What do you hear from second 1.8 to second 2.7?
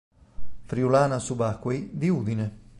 di Udine.